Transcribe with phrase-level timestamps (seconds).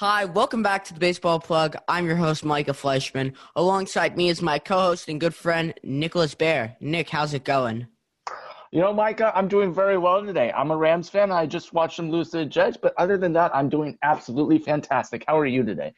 [0.00, 1.76] Hi, welcome back to the Baseball Plug.
[1.86, 3.34] I'm your host, Micah Fleischman.
[3.54, 6.74] Alongside me is my co-host and good friend, Nicholas Baer.
[6.80, 7.86] Nick, how's it going?
[8.72, 10.52] You know, Micah, I'm doing very well today.
[10.52, 11.30] I'm a Rams fan.
[11.30, 14.56] I just watched them lose to the Jets, but other than that, I'm doing absolutely
[14.56, 15.22] fantastic.
[15.28, 15.92] How are you today?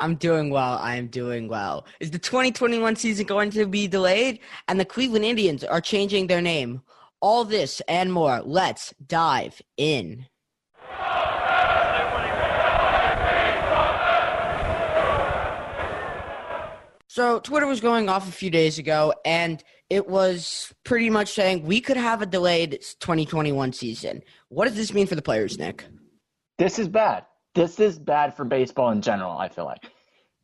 [0.00, 0.78] I'm doing well.
[0.78, 1.84] I am doing well.
[2.00, 4.38] Is the 2021 season going to be delayed?
[4.68, 6.80] And the Cleveland Indians are changing their name.
[7.20, 8.40] All this and more.
[8.42, 10.28] Let's dive in.
[17.14, 21.62] So Twitter was going off a few days ago, and it was pretty much saying
[21.62, 24.20] we could have a delayed 2021 season.
[24.48, 25.84] What does this mean for the players, Nick?
[26.58, 27.24] This is bad.
[27.54, 29.38] This is bad for baseball in general.
[29.38, 29.84] I feel like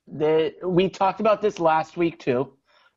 [0.07, 2.53] the, we talked about this last week too.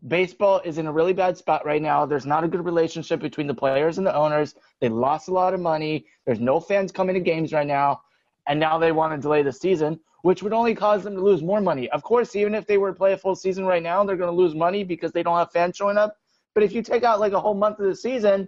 [0.08, 2.06] Baseball is in a really bad spot right now.
[2.06, 4.54] There's not a good relationship between the players and the owners.
[4.82, 6.06] They lost a lot of money.
[6.28, 8.02] There's no fans coming to games right now,
[8.48, 11.44] and now they want to delay the season which would only cause them to lose
[11.44, 11.90] more money.
[11.90, 14.32] Of course, even if they were to play a full season right now, they're going
[14.32, 16.18] to lose money because they don't have fans showing up.
[16.56, 18.48] But if you take out like a whole month of the season,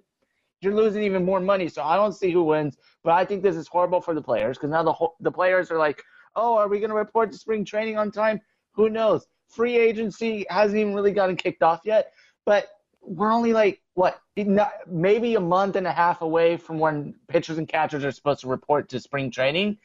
[0.61, 1.67] you're losing even more money.
[1.67, 4.57] So I don't see who wins, but I think this is horrible for the players
[4.57, 6.01] because now the whole, the players are like,
[6.37, 8.39] oh, are we going to report to spring training on time?
[8.75, 9.27] Who knows?
[9.49, 12.13] Free agency hasn't even really gotten kicked off yet,
[12.45, 12.69] but
[13.01, 14.21] we're only like what
[14.87, 18.47] maybe a month and a half away from when pitchers and catchers are supposed to
[18.47, 19.77] report to spring training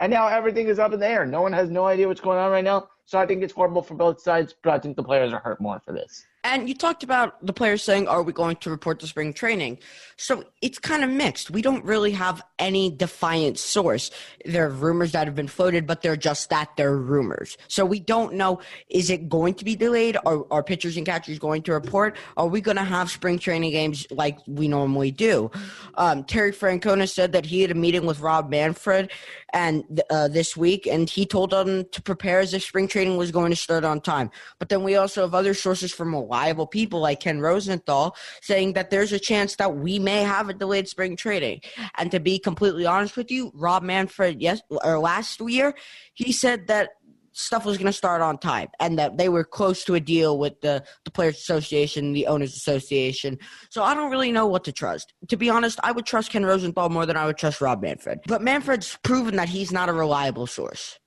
[0.00, 1.26] and now everything is up in the air.
[1.26, 2.88] No one has no idea what's going on right now.
[3.04, 5.60] So I think it's horrible for both sides, but I think the players are hurt
[5.60, 6.27] more for this.
[6.44, 9.78] And you talked about the players saying, Are we going to report to spring training?
[10.16, 11.50] So it's kind of mixed.
[11.50, 14.10] We don't really have any defiant source.
[14.44, 17.56] There are rumors that have been floated, but they're just that they're rumors.
[17.68, 20.16] So we don't know is it going to be delayed?
[20.26, 22.16] Are, are pitchers and catchers going to report?
[22.36, 25.50] Are we going to have spring training games like we normally do?
[25.94, 29.10] Um, Terry Francona said that he had a meeting with Rob Manfred
[29.52, 33.30] and uh, this week, and he told them to prepare as if spring training was
[33.30, 34.30] going to start on time.
[34.58, 38.90] But then we also have other sources from reliable people like Ken Rosenthal saying that
[38.90, 41.60] there's a chance that we may have a delayed spring training.
[41.96, 45.74] And to be completely honest with you, Rob Manfred, yes, or last year,
[46.14, 46.90] he said that
[47.32, 50.38] stuff was going to start on time and that they were close to a deal
[50.38, 53.38] with the, the Players Association, the Owners Association.
[53.70, 55.14] So I don't really know what to trust.
[55.28, 58.20] To be honest, I would trust Ken Rosenthal more than I would trust Rob Manfred.
[58.26, 60.98] But Manfred's proven that he's not a reliable source.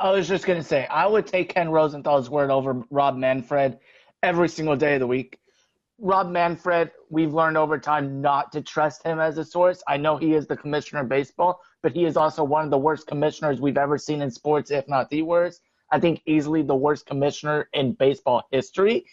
[0.00, 3.78] I was just going to say, I would take Ken Rosenthal's word over Rob Manfred
[4.22, 5.38] every single day of the week.
[6.00, 9.82] Rob Manfred, we've learned over time not to trust him as a source.
[9.88, 12.78] I know he is the commissioner of baseball, but he is also one of the
[12.78, 15.60] worst commissioners we've ever seen in sports, if not the worst.
[15.90, 19.06] I think easily the worst commissioner in baseball history.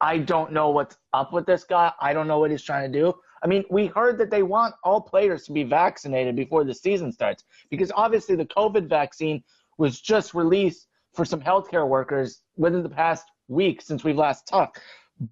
[0.00, 1.92] I don't know what's up with this guy.
[2.00, 3.14] I don't know what he's trying to do.
[3.42, 7.12] I mean, we heard that they want all players to be vaccinated before the season
[7.12, 9.44] starts because obviously the COVID vaccine
[9.78, 14.80] was just released for some healthcare workers within the past week since we've last talked.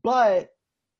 [0.02, 0.50] But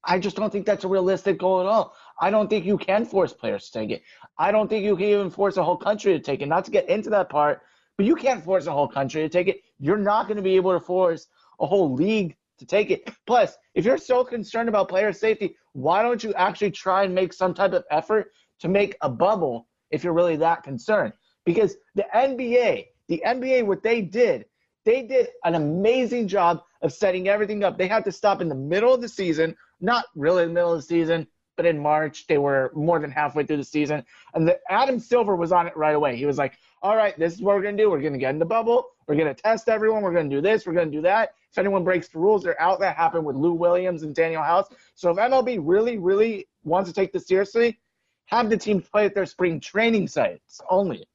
[0.04, 1.94] I just don't think that's a realistic goal at all.
[2.20, 4.02] I don't think you can force players to take it.
[4.38, 6.46] I don't think you can even force a whole country to take it.
[6.46, 7.62] Not to get into that part,
[7.96, 9.62] but you can't force a whole country to take it.
[9.78, 11.28] You're not going to be able to force
[11.60, 13.08] a whole league to take it.
[13.26, 17.32] Plus, if you're so concerned about player safety, why don't you actually try and make
[17.32, 21.12] some type of effort to make a bubble if you're really that concerned?
[21.44, 24.46] Because the NBA, the NBA, what they did,
[24.84, 27.78] they did an amazing job of setting everything up.
[27.78, 30.72] They had to stop in the middle of the season, not really in the middle
[30.72, 31.26] of the season,
[31.56, 34.04] but in March they were more than halfway through the season.
[34.34, 36.16] And the, Adam Silver was on it right away.
[36.16, 37.90] He was like, "All right, this is what we're gonna do.
[37.90, 38.86] We're gonna get in the bubble.
[39.06, 40.02] We're gonna test everyone.
[40.02, 40.66] We're gonna do this.
[40.66, 41.34] We're gonna do that.
[41.50, 44.68] If anyone breaks the rules, they're out." That happened with Lou Williams and Danuel House.
[44.94, 47.78] So if MLB really, really wants to take this seriously,
[48.26, 51.06] have the teams play at their spring training sites only.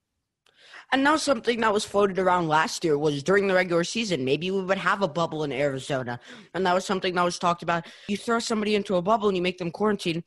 [0.93, 4.51] And now something that was floated around last year was during the regular season, maybe
[4.51, 6.19] we would have a bubble in Arizona.
[6.53, 7.85] And that was something that was talked about.
[8.07, 10.23] You throw somebody into a bubble and you make them quarantine.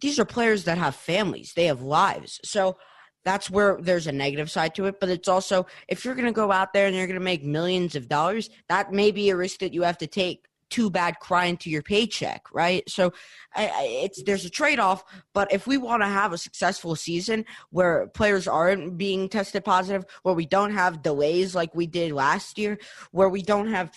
[0.00, 2.38] These are players that have families, they have lives.
[2.44, 2.76] So
[3.24, 5.00] that's where there's a negative side to it.
[5.00, 7.44] But it's also, if you're going to go out there and you're going to make
[7.44, 11.18] millions of dollars, that may be a risk that you have to take too bad
[11.20, 12.88] crying to your paycheck, right?
[12.88, 13.12] So
[13.54, 13.70] I,
[14.04, 15.04] it's there's a trade off.
[15.32, 20.04] But if we want to have a successful season where players aren't being tested positive,
[20.22, 22.78] where we don't have delays like we did last year,
[23.12, 23.92] where we don't have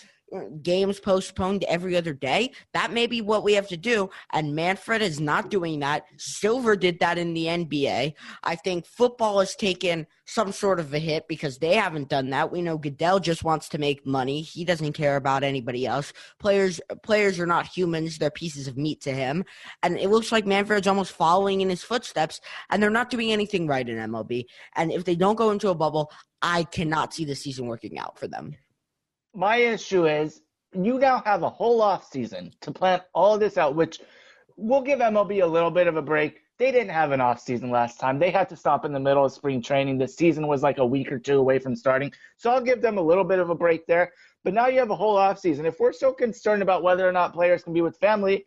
[0.61, 2.51] games postponed every other day.
[2.73, 4.09] That may be what we have to do.
[4.31, 6.05] And Manfred is not doing that.
[6.17, 8.13] Silver did that in the NBA.
[8.43, 12.51] I think football has taken some sort of a hit because they haven't done that.
[12.51, 14.41] We know Goodell just wants to make money.
[14.41, 16.13] He doesn't care about anybody else.
[16.39, 19.43] Players players are not humans, they're pieces of meat to him.
[19.81, 23.65] And it looks like Manfred's almost following in his footsteps and they're not doing anything
[23.65, 24.45] right in MLB.
[24.75, 26.11] And if they don't go into a bubble,
[26.41, 28.55] I cannot see the season working out for them
[29.39, 30.41] my issue is
[30.73, 34.01] you now have a whole off season to plan all this out, which
[34.57, 36.41] we'll give MLB a little bit of a break.
[36.57, 38.19] They didn't have an off season last time.
[38.19, 39.97] They had to stop in the middle of spring training.
[39.97, 42.11] The season was like a week or two away from starting.
[42.35, 44.11] So I'll give them a little bit of a break there.
[44.43, 45.65] But now you have a whole off season.
[45.65, 48.45] If we're so concerned about whether or not players can be with family,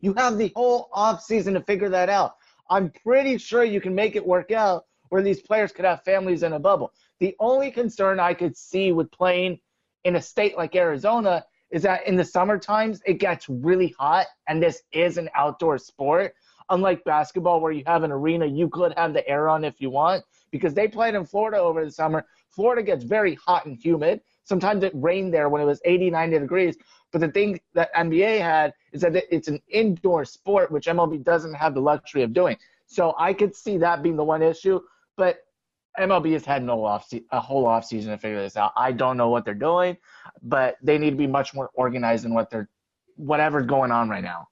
[0.00, 2.34] you have the whole off season to figure that out.
[2.68, 6.42] I'm pretty sure you can make it work out where these players could have families
[6.42, 6.92] in a bubble.
[7.20, 9.60] The only concern I could see with playing–
[10.04, 14.26] in a state like Arizona is that in the summer times it gets really hot
[14.48, 16.34] and this is an outdoor sport.
[16.70, 19.90] Unlike basketball where you have an arena, you could have the air on if you
[19.90, 22.24] want because they played in Florida over the summer.
[22.50, 24.20] Florida gets very hot and humid.
[24.44, 26.76] Sometimes it rained there when it was 80, 90 degrees.
[27.10, 31.54] But the thing that NBA had is that it's an indoor sport, which MLB doesn't
[31.54, 32.56] have the luxury of doing.
[32.86, 34.80] So I could see that being the one issue.
[35.16, 35.44] But
[35.98, 38.72] MLB has had no off se- a whole off season to figure this out.
[38.76, 39.96] I don't know what they're doing,
[40.42, 42.68] but they need to be much more organized in what they're
[43.16, 44.48] whatever's going on right now.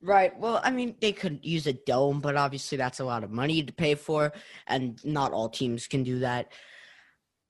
[0.00, 0.36] Right.
[0.38, 3.62] Well, I mean, they could use a dome, but obviously that's a lot of money
[3.62, 4.32] to pay for,
[4.66, 6.52] and not all teams can do that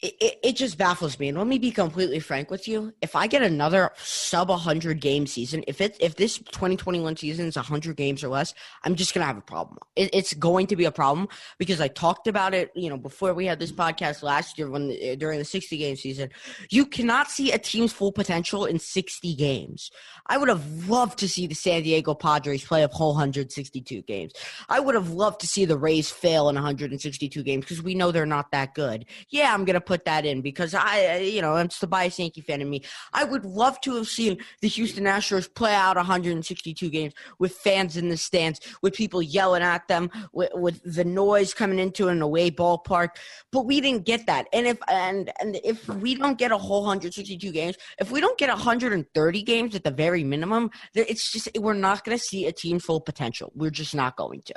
[0.02, 1.28] it, it, just baffles me.
[1.28, 2.93] And let me be completely frank with you.
[3.00, 7.54] If I get another sub 100 game season, if it if this 2021 season is
[7.54, 8.52] 100 games or less,
[8.82, 9.78] I'm just gonna have a problem.
[9.94, 12.72] It, it's going to be a problem because I talked about it.
[12.75, 15.94] You know, before we had this podcast last year when uh, during the 60 game
[15.94, 16.31] season,
[16.69, 19.93] you cannot see a team's full potential in 60 games.
[20.26, 24.32] I would have loved to see the San Diego Padres play a whole 162 games.
[24.69, 28.10] I would have loved to see the Rays fail in 162 games because we know
[28.10, 29.06] they're not that good.
[29.28, 32.40] Yeah, I'm gonna put put that in because I, you know, it's the bias Yankee
[32.40, 32.82] fan in me.
[33.12, 37.98] I would love to have seen the Houston Astros play out 162 games with fans
[37.98, 42.22] in the stands, with people yelling at them, with, with the noise coming into an
[42.22, 43.10] away ballpark.
[43.50, 44.46] But we didn't get that.
[44.54, 48.38] And if and and if we don't get a whole 162 games, if we don't
[48.38, 52.52] get 130 games at the very minimum, it's just we're not going to see a
[52.52, 53.52] team full potential.
[53.54, 54.54] We're just not going to.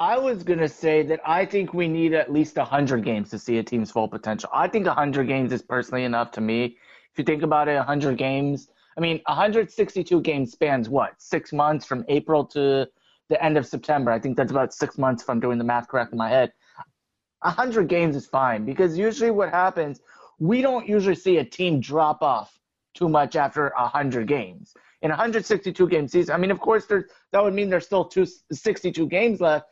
[0.00, 3.38] I was going to say that I think we need at least 100 games to
[3.38, 4.48] see a team's full potential.
[4.52, 6.76] I think 100 games is personally enough to me.
[7.12, 11.20] If you think about it, 100 games, I mean, 162 games spans what?
[11.20, 12.86] Six months from April to
[13.28, 14.12] the end of September.
[14.12, 16.52] I think that's about six months if I'm doing the math correct in my head.
[17.42, 20.00] 100 games is fine because usually what happens,
[20.38, 22.56] we don't usually see a team drop off
[22.94, 24.74] too much after 100 games.
[25.02, 28.26] In 162 game season, I mean, of course, there's, that would mean there's still two,
[28.52, 29.66] 62 games left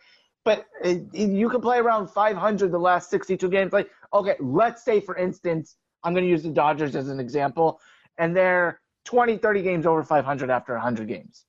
[0.46, 3.72] but uh, you can play around 500 the last 62 games.
[3.72, 7.81] Like, okay, let's say, for instance, I'm going to use the Dodgers as an example,
[8.16, 11.46] and they're 20, 30 games over 500 after 100 games.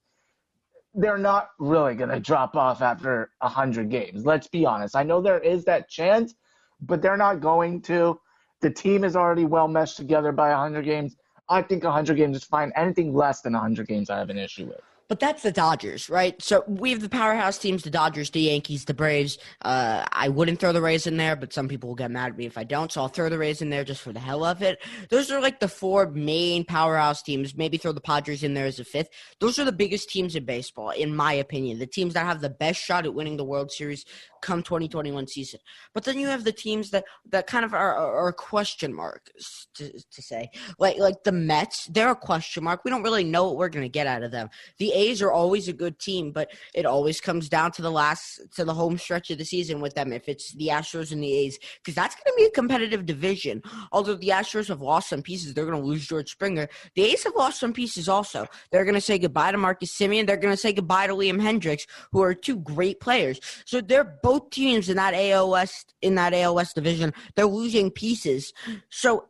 [0.96, 4.26] They're not really going to drop off after 100 games.
[4.26, 4.96] Let's be honest.
[4.96, 6.34] I know there is that chance,
[6.82, 8.20] but they're not going to.
[8.62, 11.16] The team is already well meshed together by 100 games.
[11.48, 12.72] I think 100 games is fine.
[12.76, 14.82] Anything less than 100 games, I have an issue with.
[15.10, 16.42] But that's the Dodgers, right?
[16.42, 19.38] So we have the powerhouse teams: the Dodgers, the Yankees, the Braves.
[19.62, 22.38] Uh, I wouldn't throw the Rays in there, but some people will get mad at
[22.38, 22.92] me if I don't.
[22.92, 24.84] So I'll throw the Rays in there just for the hell of it.
[25.10, 27.56] Those are like the four main powerhouse teams.
[27.56, 29.10] Maybe throw the Padres in there as a fifth.
[29.40, 31.80] Those are the biggest teams in baseball, in my opinion.
[31.80, 34.06] The teams that have the best shot at winning the World Series
[34.42, 35.60] come 2021 season.
[35.94, 39.92] But then you have the teams that that kind of are, are, question marks to,
[39.92, 40.50] to say,
[40.80, 41.86] like like the Mets.
[41.88, 42.84] They're a question mark.
[42.84, 44.50] We don't really know what we're gonna get out of them.
[44.78, 48.42] The A's are always a good team, but it always comes down to the last
[48.56, 50.12] to the home stretch of the season with them.
[50.12, 53.62] If it's the Astros and the A's, because that's going to be a competitive division.
[53.92, 56.68] Although the Astros have lost some pieces, they're going to lose George Springer.
[56.96, 58.48] The A's have lost some pieces also.
[58.72, 60.28] They're going to say goodbye to Marcus Semien.
[60.28, 63.40] They're going to say goodbye to Liam Hendriks, who are two great players.
[63.66, 67.14] So they're both teams in that AL West in that AL West division.
[67.36, 68.54] They're losing pieces.
[68.90, 69.26] So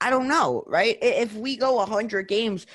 [0.00, 0.96] I don't know, right?
[1.02, 2.66] If we go 100 games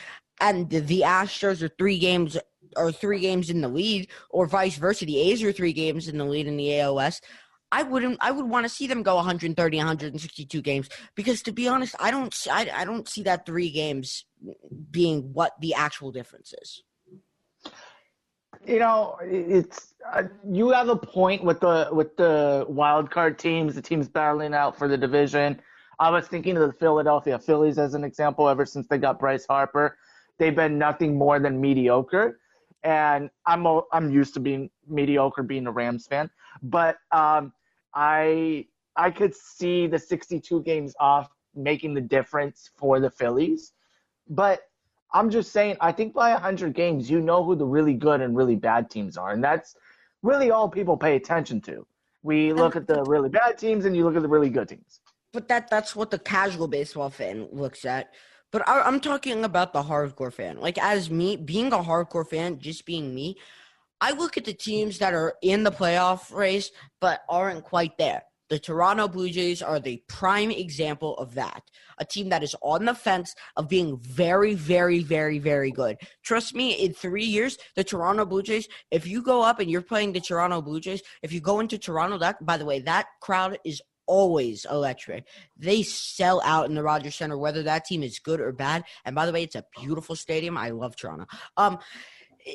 [0.44, 2.38] and the Astros are three games
[2.76, 5.06] or three games in the lead, or vice versa.
[5.06, 7.24] The A's are three games in the lead in the AL West.
[7.72, 8.18] I wouldn't.
[8.22, 12.12] I would want to see them go 130, 162 games because, to be honest, I
[12.12, 12.36] don't.
[12.52, 14.26] I, I don't see that three games
[14.92, 16.84] being what the actual difference is.
[18.68, 23.76] You know, it's uh, you have a point with the with the wild card teams,
[23.76, 25.60] the teams battling out for the division.
[26.00, 28.50] I was thinking of the Philadelphia Phillies as an example.
[28.50, 29.98] Ever since they got Bryce Harper,
[30.38, 32.40] they've been nothing more than mediocre.
[32.84, 36.30] And I'm I'm used to being mediocre, being a Rams fan,
[36.64, 37.54] but um,
[37.94, 43.72] I I could see the 62 games off making the difference for the Phillies.
[44.28, 44.64] But
[45.14, 48.36] I'm just saying, I think by 100 games, you know who the really good and
[48.36, 49.76] really bad teams are, and that's
[50.22, 51.88] really all people pay attention to.
[52.22, 55.00] We look at the really bad teams, and you look at the really good teams
[55.34, 58.14] but that that's what the casual baseball fan looks at.
[58.54, 60.62] But I, am talking about the hardcore fan.
[60.62, 63.36] Like as me, being a hardcore fan, just being me,
[64.00, 68.22] I look at the teams that are in the playoff race but aren't quite there.
[68.50, 71.64] The Toronto Blue Jays are the prime example of that.
[71.98, 75.98] A team that is on the fence of being very, very, very, very good.
[76.22, 79.82] Trust me, in three years, the Toronto Blue Jays, if you go up and you're
[79.82, 83.08] playing the Toronto Blue Jays, if you go into Toronto, that by the way, that
[83.20, 85.26] crowd is always electric.
[85.58, 88.84] They sell out in the Rogers Center, whether that team is good or bad.
[89.06, 90.58] And by the way, it's a beautiful stadium.
[90.58, 91.26] I love Toronto.
[91.58, 91.80] Um,
[92.46, 92.54] Eh,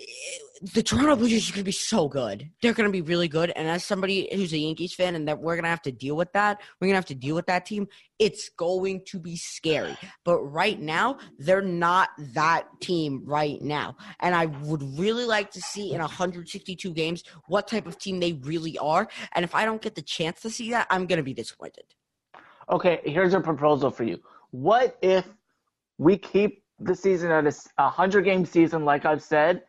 [0.61, 2.51] the Toronto Blue Jays are going to be so good.
[2.61, 3.51] They're going to be really good.
[3.51, 6.17] And as somebody who's a Yankees fan, and that we're going to have to deal
[6.17, 7.87] with that, we're going to have to deal with that team.
[8.19, 9.97] It's going to be scary.
[10.25, 13.97] But right now, they're not that team right now.
[14.21, 18.33] And I would really like to see in 162 games what type of team they
[18.33, 19.09] really are.
[19.33, 21.85] And if I don't get the chance to see that, I'm going to be disappointed.
[22.71, 24.21] Okay, here's a proposal for you.
[24.51, 25.27] What if
[25.99, 29.63] we keep the season at a 100 game season, like I've said?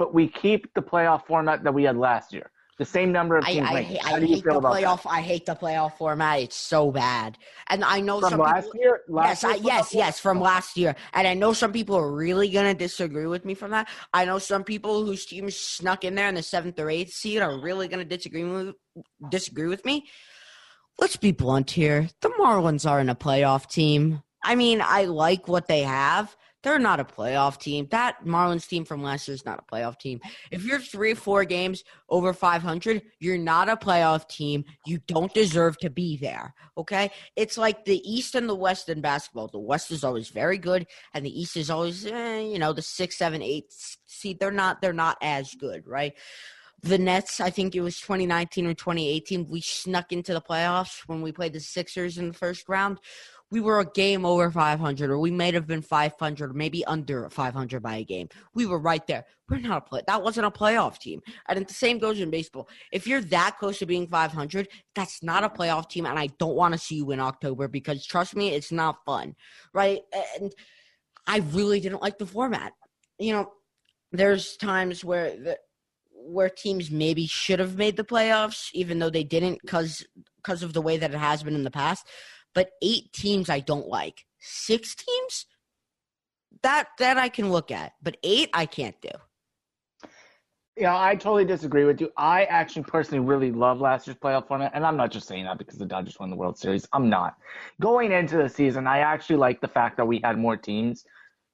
[0.00, 2.50] But we keep the playoff format that we had last year.
[2.78, 3.68] The same number of teams.
[3.68, 5.02] I, I, How I do you hate feel the playoff.
[5.02, 5.10] That?
[5.10, 6.40] I hate the playoff format.
[6.40, 7.36] It's so bad.
[7.68, 9.00] And I know from some last people, year.
[9.06, 10.96] Last yes, year yes, yes, from last year.
[11.12, 13.90] And I know some people are really gonna disagree with me from that.
[14.14, 17.42] I know some people whose teams snuck in there in the seventh or eighth seed
[17.42, 18.74] are really gonna disagree with
[19.28, 20.08] disagree with me.
[20.98, 22.08] Let's be blunt here.
[22.22, 24.22] The Marlins aren't a playoff team.
[24.42, 26.34] I mean, I like what they have.
[26.62, 27.88] They're not a playoff team.
[27.90, 30.20] That Marlins team from last year is not a playoff team.
[30.50, 34.64] If you're three four games over 500, you're not a playoff team.
[34.86, 36.54] You don't deserve to be there.
[36.76, 37.10] Okay?
[37.36, 39.48] It's like the East and the West in basketball.
[39.48, 42.82] The West is always very good, and the East is always, eh, you know, the
[42.82, 43.66] six, seven, eight
[44.06, 44.38] seed.
[44.38, 44.82] They're not.
[44.82, 46.12] They're not as good, right?
[46.82, 51.20] the Nets, I think it was 2019 or 2018, we snuck into the playoffs when
[51.20, 52.98] we played the Sixers in the first round
[53.50, 57.28] we were a game over 500, or we may have been 500, or maybe under
[57.28, 58.28] 500 by a game.
[58.54, 59.24] We were right there.
[59.48, 60.02] We're not a play.
[60.06, 61.20] That wasn't a playoff team.
[61.48, 62.68] And the same goes in baseball.
[62.92, 66.56] If you're that close to being 500, that's not a playoff team, and I don't
[66.56, 69.34] want to see you in October because trust me, it's not fun,
[69.74, 70.00] right?
[70.40, 70.52] And
[71.26, 72.72] I really didn't like the format.
[73.18, 73.52] You know,
[74.12, 75.58] there's times where the
[76.22, 80.04] where teams maybe should have made the playoffs, even though they didn't, because
[80.36, 82.06] because of the way that it has been in the past.
[82.54, 84.24] But eight teams I don't like.
[84.38, 85.46] Six teams?
[86.62, 87.92] That that I can look at.
[88.02, 89.10] But eight I can't do.
[90.76, 92.10] Yeah, I totally disagree with you.
[92.16, 95.58] I actually personally really love last year's playoff format, and I'm not just saying that
[95.58, 96.88] because the Dodgers won the World Series.
[96.94, 97.36] I'm not.
[97.80, 101.04] Going into the season, I actually like the fact that we had more teams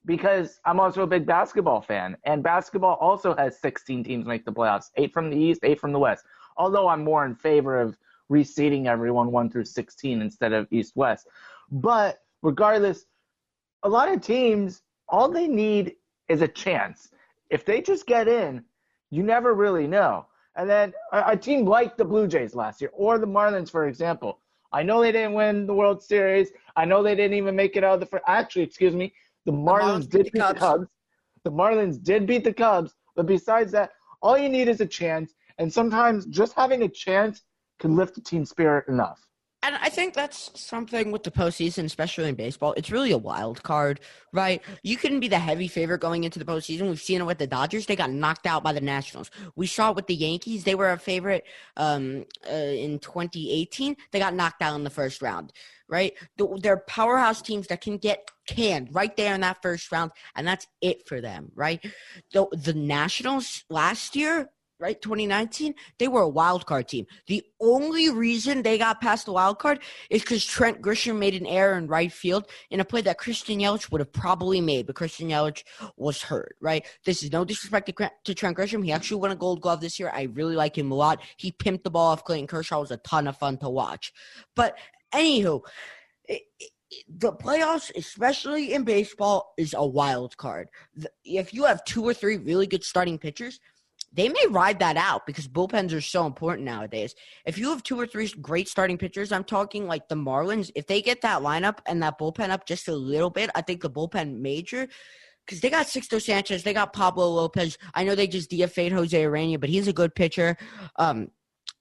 [0.05, 4.53] because I'm also a big basketball fan, and basketball also has 16 teams make the
[4.53, 6.25] playoffs, eight from the East, eight from the West.
[6.57, 7.99] Although I'm more in favor of
[8.31, 11.27] reseeding everyone 1 through 16 instead of East West.
[11.71, 13.07] But regardless,
[13.83, 15.95] a lot of teams, all they need
[16.29, 17.09] is a chance.
[17.51, 18.65] If they just get in,
[19.11, 20.27] you never really know.
[20.57, 23.87] And then a, a team like the Blue Jays last year or the Marlins, for
[23.87, 24.41] example,
[24.73, 26.51] I know they didn't win the World Series.
[26.75, 28.25] I know they didn't even make it out of the first.
[28.27, 29.13] Actually, excuse me,
[29.45, 30.55] the Marlins, the Marlins did beat the Cubs.
[30.55, 30.89] the Cubs.
[31.45, 32.95] The Marlins did beat the Cubs.
[33.15, 35.35] But besides that, all you need is a chance.
[35.59, 37.43] And sometimes just having a chance
[37.79, 39.27] can lift the team spirit enough.
[39.67, 42.73] And I think that's something with the postseason, especially in baseball.
[42.77, 43.99] It's really a wild card,
[44.33, 44.63] right?
[44.85, 46.89] You can be the heavy favorite going into the postseason.
[46.89, 49.29] We've seen it with the Dodgers; they got knocked out by the Nationals.
[49.57, 51.45] We saw it with the Yankees; they were a favorite
[51.77, 53.97] um, uh, in 2018.
[54.13, 55.53] They got knocked out in the first round,
[55.89, 56.13] right?
[56.37, 60.69] They're powerhouse teams that can get canned right there in that first round, and that's
[60.81, 61.85] it for them, right?
[62.33, 65.01] The, the Nationals last year right?
[65.01, 67.07] 2019 they were a wild card team.
[67.27, 69.81] The only reason they got past the wild card
[70.11, 73.59] is because trent grisham made an error in right field in a play that christian
[73.59, 75.63] yelich would have probably made but christian yelich
[75.97, 76.85] was hurt right?
[77.05, 77.87] This is no disrespect
[78.25, 78.85] to, trent grisham.
[78.85, 80.11] He actually won a gold glove this year.
[80.13, 81.23] I really like him a lot.
[81.37, 82.79] He pimped the ball off clayton kershaw.
[82.79, 84.13] It was a ton of fun to watch.
[84.55, 84.77] But
[85.15, 85.63] anywho
[86.25, 86.71] it, it,
[87.09, 90.69] the playoffs, especially in baseball, is a wild card.
[91.25, 93.61] If you have two or three really good starting pitchers,
[94.17, 97.15] they may ride that out because bullpens are so important nowadays.
[97.45, 100.87] If you have two or three great starting pitchers, I'm talking like the Marlins, if
[100.87, 103.91] they get that lineup and that bullpen up just a little bit, I think the
[103.91, 104.89] bullpen major
[105.47, 107.79] because they got Sixto Sanchez, they got Pablo Lopez.
[107.95, 110.57] I know they just DFA'd Jose Urena, but he's a good pitcher.
[110.97, 111.31] Um,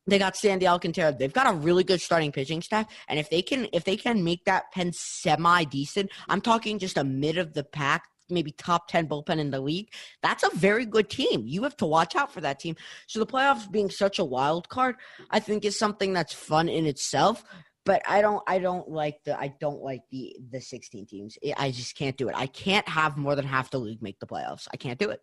[0.06, 1.16] they got Sandy Alcantara.
[1.18, 4.24] They've got a really good starting pitching staff, and if they can, if they can
[4.24, 8.88] make that pen semi decent, I'm talking just a mid of the pack, maybe top
[8.88, 9.90] ten bullpen in the league.
[10.22, 11.44] That's a very good team.
[11.46, 12.76] You have to watch out for that team.
[13.08, 14.96] So the playoffs being such a wild card,
[15.30, 17.44] I think is something that's fun in itself
[17.86, 21.38] but I don't I don't like the I don't like the the 16 teams.
[21.58, 22.36] I just can't do it.
[22.36, 24.68] I can't have more than half the league make the playoffs.
[24.74, 25.22] I can't do it.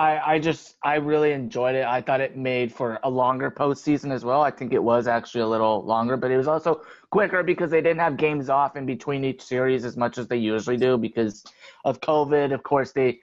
[0.00, 1.84] I I just I really enjoyed it.
[1.84, 4.40] I thought it made for a longer postseason as well.
[4.40, 6.80] I think it was actually a little longer, but it was also
[7.10, 10.38] quicker because they didn't have games off in between each series as much as they
[10.38, 11.44] usually do because
[11.84, 12.54] of COVID.
[12.54, 13.20] Of course, they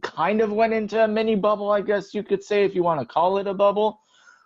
[0.00, 3.00] kind of went into a mini bubble, I guess you could say, if you want
[3.00, 4.00] to call it a bubble.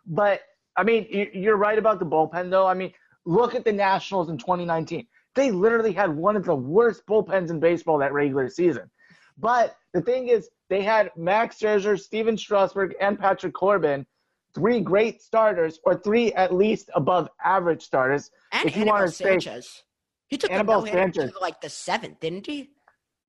[0.05, 0.41] But
[0.77, 2.67] I mean, you're right about the bullpen, though.
[2.67, 2.93] I mean,
[3.25, 5.07] look at the Nationals in 2019.
[5.37, 8.91] They literally had one of the worst bullpens in baseball that regular season.
[9.39, 14.07] But the thing is, they had Max Scherzer, Stephen Strasburg, and Patrick Corbin,
[14.55, 18.31] three great starters, or three at least above average starters.
[18.53, 19.69] And if you want to Sanchez.
[19.69, 19.83] Say,
[20.29, 22.71] he took Anibal the Sanchez to like the seventh, didn't he?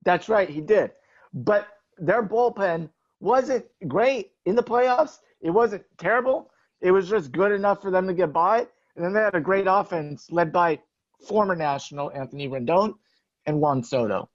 [0.04, 0.92] That's right, he did.
[1.34, 1.68] But
[1.98, 2.90] their bullpen
[3.20, 5.18] wasn't great in the playoffs.
[5.42, 6.50] It wasn't terrible,
[6.82, 8.68] it was just good enough for them to get by.
[8.96, 10.80] And then they had a great offense led by
[11.28, 12.94] former national Anthony Rendon
[13.46, 14.30] and Juan Soto.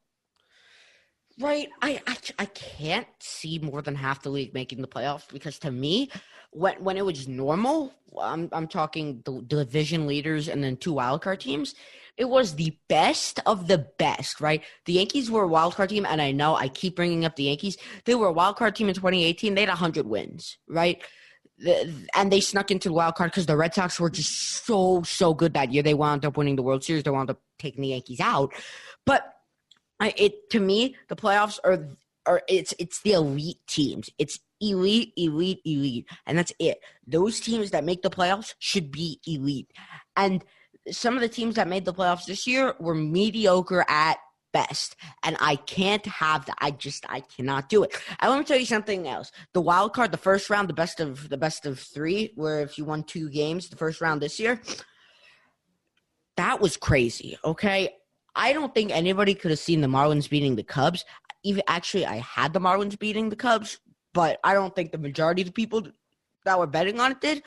[1.42, 1.68] Right.
[1.82, 5.72] I, I, I can't see more than half the league making the playoffs because to
[5.72, 6.08] me,
[6.52, 11.40] when when it was normal, I'm I'm talking the division leaders and then two wildcard
[11.40, 11.74] teams.
[12.16, 14.62] It was the best of the best, right?
[14.84, 17.76] The Yankees were a wildcard team, and I know I keep bringing up the Yankees.
[18.04, 19.54] They were a wildcard team in 2018.
[19.54, 21.02] They had 100 wins, right?
[22.16, 25.32] and they snuck into the wild card because the Red Sox were just so so
[25.32, 25.82] good that year.
[25.82, 27.04] They wound up winning the World Series.
[27.04, 28.52] They wound up taking the Yankees out.
[29.06, 29.32] But
[30.08, 31.88] it to me, the playoffs are
[32.26, 34.10] are it's it's the elite teams.
[34.18, 36.78] It's elite, elite, elite, and that's it.
[37.06, 39.70] Those teams that make the playoffs should be elite.
[40.16, 40.44] And
[40.90, 44.18] some of the teams that made the playoffs this year were mediocre at
[44.52, 44.96] best.
[45.22, 46.56] And I can't have that.
[46.60, 47.96] I just I cannot do it.
[48.20, 49.32] I want to tell you something else.
[49.54, 52.78] The wild card, the first round, the best of the best of three, where if
[52.78, 54.60] you won two games, the first round this year,
[56.36, 57.38] that was crazy.
[57.44, 57.94] Okay.
[58.34, 61.04] I don't think anybody could have seen the Marlins beating the Cubs.
[61.44, 63.78] Even actually, I had the Marlins beating the Cubs,
[64.14, 65.86] but I don't think the majority of the people
[66.44, 67.42] that were betting on it did.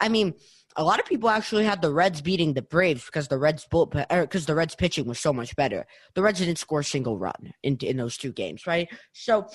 [0.00, 0.34] I mean,
[0.76, 4.04] a lot of people actually had the Reds beating the Braves because the Reds because
[4.10, 5.86] er, the Reds pitching was so much better.
[6.14, 8.88] The Reds didn't score a single run in in those two games, right?
[9.12, 9.48] So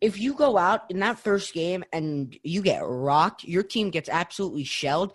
[0.00, 4.08] if you go out in that first game and you get rocked, your team gets
[4.08, 5.12] absolutely shelled.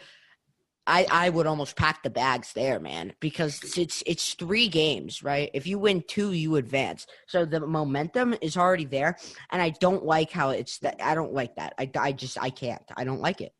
[0.87, 5.51] I, I would almost pack the bags there, man, because it's it's three games, right?
[5.53, 7.05] If you win two, you advance.
[7.27, 9.17] So the momentum is already there,
[9.51, 10.99] and I don't like how it's that.
[11.01, 11.73] I don't like that.
[11.77, 12.81] I, I just I can't.
[12.97, 13.53] I don't like it.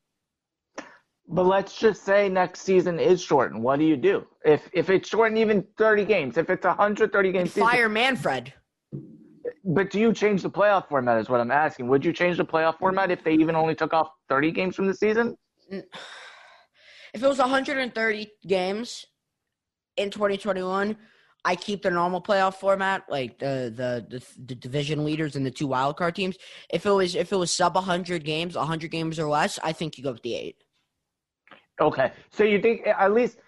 [1.27, 3.63] But let's just say next season is shortened.
[3.63, 6.38] What do you do if if it's shortened even thirty games?
[6.38, 8.53] If it's a hundred thirty games, fire season, Manfred.
[9.63, 11.19] But do you change the playoff format?
[11.19, 11.88] Is what I'm asking.
[11.88, 14.88] Would you change the playoff format if they even only took off thirty games from
[14.88, 15.38] the season?
[17.13, 19.06] If it was 130 games
[19.97, 20.95] in 2021,
[21.43, 25.52] I keep the normal playoff format, like the, the the the, division leaders and the
[25.52, 26.38] two wildcard teams.
[26.69, 29.97] If it was if it was sub 100 games, 100 games or less, I think
[29.97, 30.63] you go with the eight.
[31.80, 33.39] Okay, so you think at least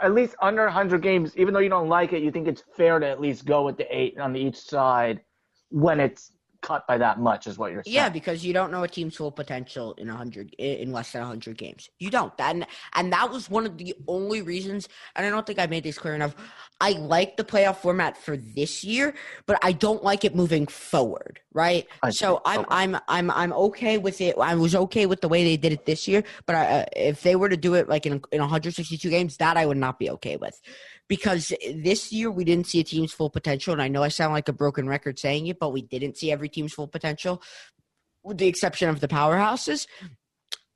[0.00, 2.98] at least under 100 games, even though you don't like it, you think it's fair
[3.00, 5.20] to at least go with the eight on each side
[5.70, 6.32] when it's
[6.66, 7.94] cut by that much is what you're saying.
[7.94, 11.56] Yeah, because you don't know a team's full potential in 100 in less than 100
[11.56, 11.88] games.
[12.00, 12.32] You don't.
[12.38, 15.84] And and that was one of the only reasons and I don't think I made
[15.84, 16.34] this clear enough.
[16.80, 19.14] I like the playoff format for this year,
[19.46, 21.86] but I don't like it moving forward, right?
[22.10, 22.68] so I'm okay.
[22.70, 24.36] I'm I'm I'm okay with it.
[24.36, 27.22] I was okay with the way they did it this year, but I, uh, if
[27.22, 30.10] they were to do it like in in 162 games, that I would not be
[30.10, 30.60] okay with
[31.08, 33.72] because this year we didn't see a team's full potential.
[33.72, 36.32] And I know I sound like a broken record saying it, but we didn't see
[36.32, 37.42] every team's full potential,
[38.22, 39.86] with the exception of the powerhouses.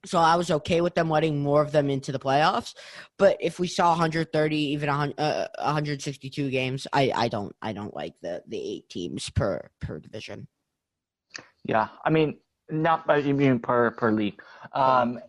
[0.07, 2.75] So I was okay with them letting more of them into the playoffs.
[3.19, 8.15] But if we saw 130, even 162 uh, games, I, I don't I don't like
[8.23, 10.49] the, the eight teams per per division.
[11.65, 12.39] Yeah, I mean
[12.71, 14.41] not you mean per per league.
[14.73, 15.21] Um,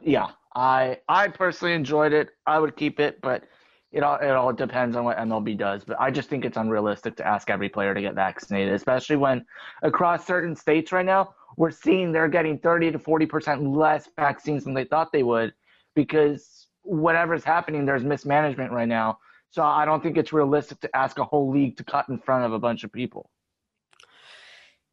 [0.00, 2.30] yeah, I I personally enjoyed it.
[2.46, 3.42] I would keep it, but
[3.90, 7.16] it all it all depends on what MLB does, but I just think it's unrealistic
[7.16, 9.44] to ask every player to get vaccinated, especially when
[9.82, 14.64] across certain states right now we're seeing they're getting 30 to 40 percent less vaccines
[14.64, 15.52] than they thought they would
[15.94, 19.18] because whatever's happening, there's mismanagement right now.
[19.50, 22.44] So I don't think it's realistic to ask a whole league to cut in front
[22.44, 23.30] of a bunch of people.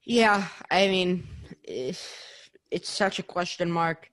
[0.04, 1.28] Yeah, I mean,
[1.64, 2.14] it's,
[2.72, 4.12] it's such a question mark.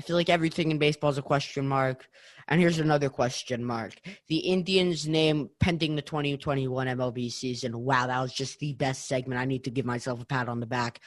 [0.00, 2.08] I feel like everything in baseball is a question mark.
[2.48, 3.92] And here's another question mark.
[4.28, 7.78] The Indians name pending the 2021 MLB season.
[7.78, 9.38] Wow, that was just the best segment.
[9.38, 11.00] I need to give myself a pat on the back.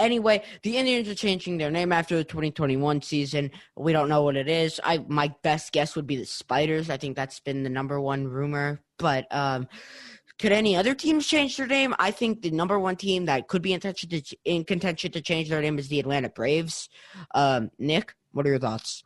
[0.00, 3.52] Anyway, the Indians are changing their name after the 2021 season.
[3.76, 4.80] We don't know what it is.
[4.82, 6.90] I my best guess would be the Spiders.
[6.90, 8.80] I think that's been the number one rumor.
[8.98, 9.68] But um
[10.40, 11.94] could any other teams change their name?
[11.98, 15.20] I think the number one team that could be in contention to, in contention to
[15.20, 16.88] change their name is the Atlanta Braves.
[17.34, 19.04] Um, Nick, what are your thoughts?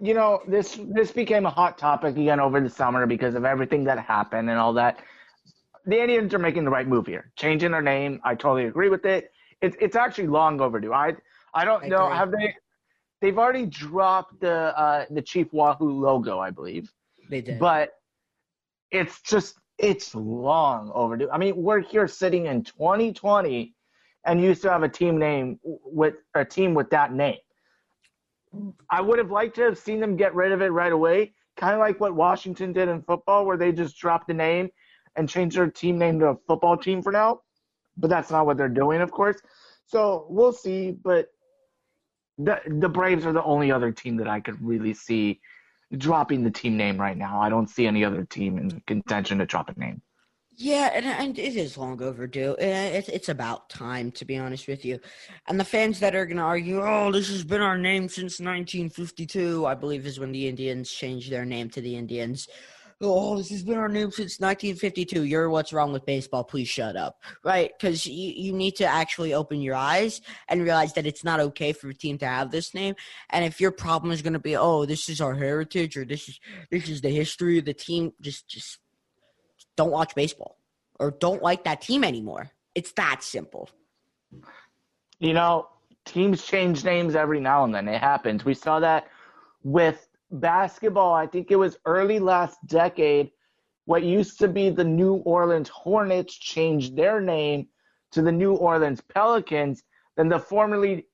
[0.00, 3.84] You know, this this became a hot topic again over the summer because of everything
[3.84, 5.00] that happened and all that.
[5.86, 8.20] The Indians are making the right move here, changing their name.
[8.24, 9.30] I totally agree with it.
[9.60, 10.92] It's it's actually long overdue.
[10.92, 11.14] I
[11.54, 12.16] I don't I know agree.
[12.16, 12.54] have they
[13.20, 16.90] they've already dropped the uh, the Chief Wahoo logo, I believe.
[17.28, 17.90] They did, but
[18.90, 21.28] it's just it's long overdue.
[21.30, 23.74] I mean, we're here sitting in 2020
[24.26, 27.38] and used to have a team name with a team with that name.
[28.90, 31.74] I would have liked to have seen them get rid of it right away, kind
[31.74, 34.70] of like what Washington did in football, where they just dropped the name
[35.16, 37.40] and changed their team name to a football team for now.
[37.96, 39.40] But that's not what they're doing, of course.
[39.86, 40.92] So we'll see.
[40.92, 41.28] But
[42.38, 45.40] the the Braves are the only other team that I could really see
[45.96, 47.40] dropping the team name right now.
[47.40, 50.00] I don't see any other team in contention to drop a name.
[50.62, 52.54] Yeah, and, uh, and it is long overdue.
[52.58, 54.98] It's it's about time, to be honest with you.
[55.48, 58.40] And the fans that are going to argue, oh, this has been our name since
[58.40, 62.46] 1952, I believe is when the Indians changed their name to the Indians
[63.02, 65.24] oh, this has been our name since 1952.
[65.24, 66.44] You're what's wrong with baseball.
[66.44, 67.22] Please shut up.
[67.42, 67.70] Right?
[67.78, 71.72] Because you, you need to actually open your eyes and realize that it's not okay
[71.72, 72.94] for a team to have this name.
[73.30, 76.28] And if your problem is going to be, oh, this is our heritage or this
[76.28, 76.38] is
[76.70, 78.78] this is the history of the team, just just
[79.76, 80.58] don't watch baseball
[80.98, 82.50] or don't like that team anymore.
[82.74, 83.68] It's that simple.
[85.18, 85.68] You know,
[86.04, 87.88] teams change names every now and then.
[87.88, 88.44] It happens.
[88.44, 89.08] We saw that
[89.62, 93.30] with basketball, I think it was early last decade,
[93.86, 97.66] what used to be the New Orleans Hornets changed their name
[98.12, 99.82] to the New Orleans Pelicans.
[100.16, 101.06] Then the formerly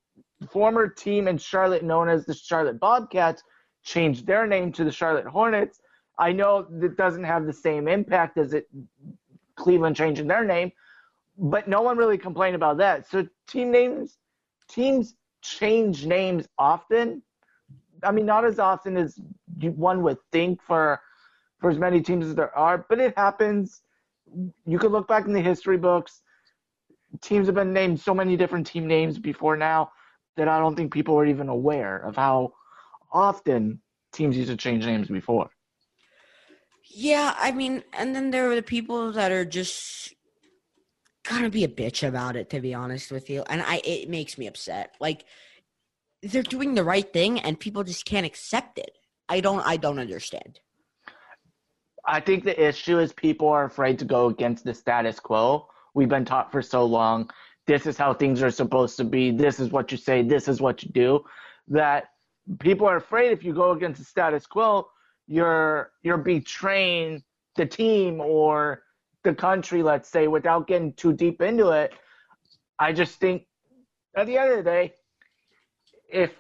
[0.50, 3.42] former team in Charlotte known as the Charlotte Bobcats
[3.82, 5.80] changed their name to the Charlotte Hornets.
[6.18, 8.68] I know that doesn't have the same impact as it
[9.56, 10.72] Cleveland changing their name,
[11.38, 13.08] but no one really complained about that.
[13.08, 14.18] So team names
[14.68, 17.22] teams change names often
[18.02, 19.18] I mean, not as often as
[19.58, 21.00] one would think for
[21.58, 23.82] for as many teams as there are, but it happens.
[24.66, 26.22] You could look back in the history books.
[27.22, 29.90] Teams have been named so many different team names before now
[30.36, 32.52] that I don't think people are even aware of how
[33.10, 33.80] often
[34.12, 35.48] teams used to change names before.
[36.88, 40.14] Yeah, I mean, and then there are the people that are just
[41.24, 44.38] gonna be a bitch about it, to be honest with you, and I it makes
[44.38, 44.94] me upset.
[45.00, 45.24] Like
[46.22, 48.90] they're doing the right thing and people just can't accept it.
[49.28, 50.60] I don't I don't understand.
[52.04, 55.66] I think the issue is people are afraid to go against the status quo.
[55.94, 57.30] We've been taught for so long
[57.66, 59.32] this is how things are supposed to be.
[59.32, 61.24] This is what you say, this is what you do
[61.68, 62.10] that
[62.60, 64.86] people are afraid if you go against the status quo,
[65.26, 67.22] you're you're betraying
[67.56, 68.82] the team or
[69.24, 71.92] the country, let's say, without getting too deep into it.
[72.78, 73.46] I just think
[74.16, 74.94] at the end of the day,
[76.08, 76.30] if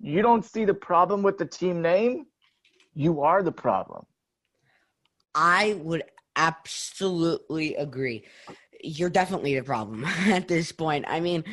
[0.00, 2.26] you don't see the problem with the team name,
[2.94, 4.04] you are the problem.
[5.34, 6.02] I would
[6.36, 8.24] absolutely agree.
[8.82, 11.04] You're definitely the problem at this point.
[11.08, 11.44] I mean,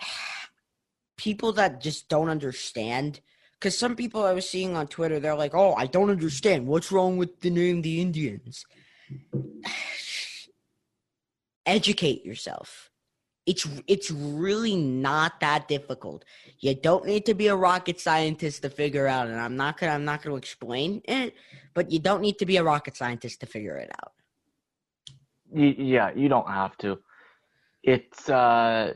[1.16, 3.20] people that just don't understand.
[3.64, 6.66] Because some people I was seeing on Twitter, they're like, oh, I don't understand.
[6.66, 8.66] What's wrong with the name the Indians?
[11.64, 12.90] Educate yourself.
[13.46, 16.26] It's it's really not that difficult.
[16.58, 19.92] You don't need to be a rocket scientist to figure out, and I'm not gonna
[19.92, 21.32] I'm not gonna explain it,
[21.72, 24.12] but you don't need to be a rocket scientist to figure it out.
[25.50, 26.98] Yeah, you don't have to.
[27.82, 28.92] It's uh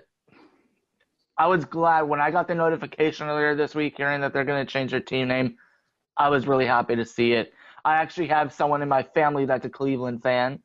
[1.39, 4.65] I was glad when I got the notification earlier this week hearing that they're going
[4.67, 5.57] to change their team name.
[6.17, 7.53] I was really happy to see it.
[7.85, 10.59] I actually have someone in my family that's a Cleveland fan,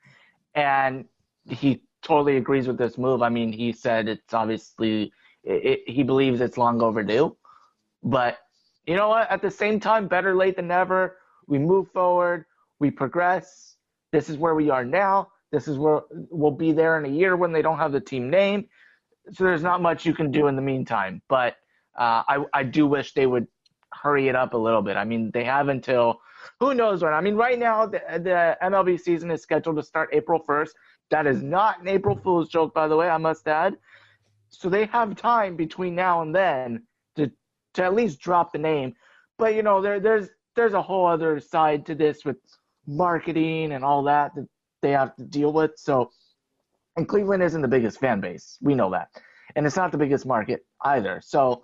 [0.55, 1.05] and
[1.47, 3.21] he totally agrees with this move.
[3.21, 7.37] I mean, he said it's obviously it, it, he believes it's long overdue,
[8.01, 8.39] but
[8.87, 9.29] you know what?
[9.29, 11.17] At the same time, better late than never.
[11.47, 12.45] we move forward,
[12.79, 13.77] we progress.
[14.11, 15.29] This is where we are now.
[15.51, 18.29] This is where we'll be there in a year when they don't have the team
[18.29, 18.67] name.
[19.31, 21.21] So there's not much you can do in the meantime.
[21.29, 21.55] But
[21.97, 23.47] uh, I, I do wish they would
[23.93, 24.97] hurry it up a little bit.
[24.97, 26.19] I mean, they have until
[26.59, 27.13] who knows when.
[27.13, 30.69] I mean, right now the, the MLB season is scheduled to start April 1st.
[31.09, 33.09] That is not an April Fool's joke, by the way.
[33.09, 33.77] I must add.
[34.49, 36.83] So they have time between now and then
[37.15, 37.31] to
[37.75, 38.93] to at least drop the name.
[39.37, 42.37] But you know, there there's there's a whole other side to this with
[42.87, 44.47] marketing and all that that
[44.81, 45.71] they have to deal with.
[45.75, 46.11] So,
[46.95, 48.57] and Cleveland isn't the biggest fan base.
[48.61, 49.09] We know that,
[49.55, 51.21] and it's not the biggest market either.
[51.23, 51.63] So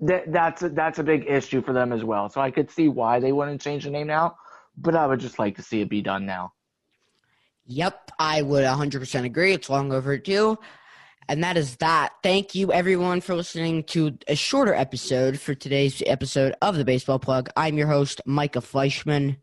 [0.00, 2.28] that that's a, that's a big issue for them as well.
[2.28, 4.36] So I could see why they wouldn't change the name now,
[4.76, 6.52] but I would just like to see it be done now.
[7.66, 9.52] Yep, I would 100% agree.
[9.52, 10.58] It's long overdue.
[11.28, 12.14] And that is that.
[12.20, 17.20] Thank you, everyone, for listening to a shorter episode for today's episode of the Baseball
[17.20, 17.48] Plug.
[17.56, 19.36] I'm your host, Micah Fleischman.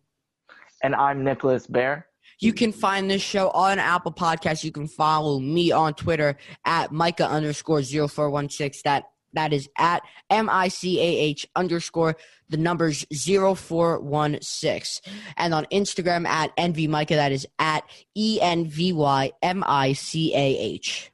[0.84, 2.08] And I'm Nicholas Baer.
[2.39, 4.63] You can find this show on Apple Podcasts.
[4.63, 8.82] You can follow me on Twitter at Micah underscore 0416.
[8.86, 12.15] That that is at M I C A H underscore
[12.50, 15.13] the numbers 0416.
[15.36, 17.84] And on Instagram at NV Micah, that is at
[18.15, 21.12] E N V Y M I C A H.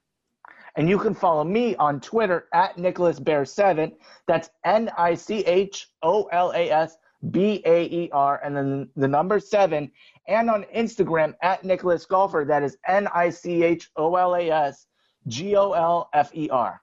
[0.76, 3.92] And you can follow me on Twitter at Nicholas Baer 7
[4.28, 6.98] That's N I C H O L A S
[7.32, 9.92] B A E R, and then the number 7.
[10.28, 12.46] And on Instagram at Nicholas Golfer.
[12.48, 14.86] That is N I C H O L A S
[15.28, 16.82] G O L F E R.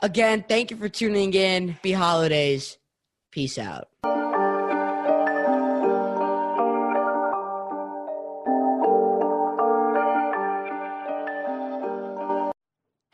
[0.00, 1.68] Again, thank you for tuning in.
[1.68, 2.78] Happy holidays.
[3.30, 3.88] Peace out.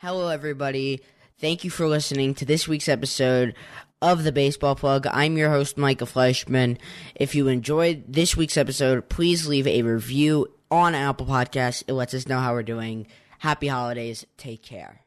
[0.01, 1.01] Hello, everybody.
[1.39, 3.53] Thank you for listening to this week's episode
[4.01, 5.05] of the Baseball Plug.
[5.07, 6.77] I'm your host, Micah Fleischman.
[7.15, 11.83] If you enjoyed this week's episode, please leave a review on Apple Podcasts.
[11.87, 13.07] It lets us know how we're doing.
[13.39, 14.25] Happy holidays.
[14.37, 15.01] Take care.